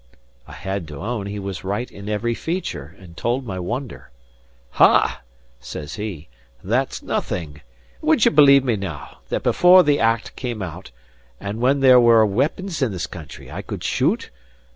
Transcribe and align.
I 0.47 0.53
had 0.53 0.87
to 0.87 0.97
own 1.01 1.27
he 1.27 1.37
was 1.37 1.63
right 1.63 1.91
in 1.91 2.09
every 2.09 2.33
feature, 2.33 2.95
and 2.97 3.15
told 3.15 3.45
my 3.45 3.59
wonder. 3.59 4.09
"Ha!" 4.71 5.21
says 5.59 5.93
he, 5.93 6.27
"that's 6.63 7.03
nothing. 7.03 7.61
Would 8.01 8.25
ye 8.25 8.31
believe 8.31 8.63
me 8.63 8.75
now, 8.77 9.19
that 9.29 9.43
before 9.43 9.83
the 9.83 9.99
Act 9.99 10.35
came 10.35 10.63
out, 10.63 10.89
and 11.39 11.59
when 11.61 11.81
there 11.81 11.99
were 11.99 12.25
weepons 12.25 12.81
in 12.81 12.91
this 12.91 13.05
country, 13.05 13.51
I 13.51 13.61
could 13.61 13.83
shoot? 13.83 14.31